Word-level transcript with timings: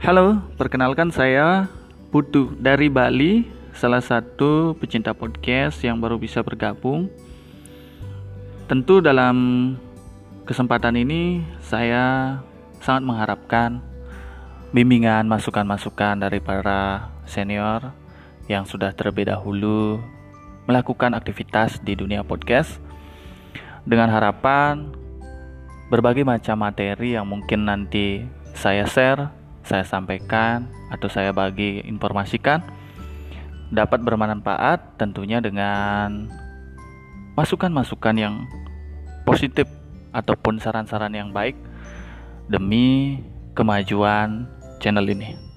Halo, 0.00 0.40
perkenalkan 0.56 1.12
saya 1.12 1.68
Putu 2.08 2.56
dari 2.56 2.88
Bali, 2.88 3.44
salah 3.76 4.00
satu 4.00 4.72
pecinta 4.80 5.12
podcast 5.12 5.76
yang 5.84 6.00
baru 6.00 6.16
bisa 6.16 6.40
bergabung. 6.40 7.12
Tentu 8.64 9.04
dalam 9.04 9.36
kesempatan 10.48 10.96
ini 10.96 11.44
saya 11.60 12.40
sangat 12.80 13.12
mengharapkan 13.12 13.84
bimbingan, 14.72 15.28
masukan-masukan 15.28 16.16
dari 16.16 16.40
para 16.40 17.12
senior 17.28 17.92
yang 18.48 18.64
sudah 18.64 18.96
terlebih 18.96 19.28
dahulu 19.28 20.00
melakukan 20.64 21.12
aktivitas 21.12 21.76
di 21.84 21.92
dunia 21.92 22.24
podcast 22.24 22.80
dengan 23.84 24.08
harapan 24.08 24.96
berbagai 25.92 26.24
macam 26.24 26.56
materi 26.56 27.20
yang 27.20 27.28
mungkin 27.28 27.68
nanti 27.68 28.24
saya 28.56 28.88
share, 28.88 29.39
saya 29.70 29.86
sampaikan 29.86 30.66
atau 30.90 31.06
saya 31.06 31.30
bagi 31.30 31.78
informasikan 31.86 32.58
dapat 33.70 34.02
bermanfaat 34.02 34.98
tentunya 34.98 35.38
dengan 35.38 36.26
masukan-masukan 37.38 38.16
yang 38.18 38.34
positif 39.22 39.70
ataupun 40.10 40.58
saran-saran 40.58 41.14
yang 41.14 41.30
baik 41.30 41.54
demi 42.50 43.22
kemajuan 43.54 44.50
channel 44.82 45.06
ini. 45.06 45.49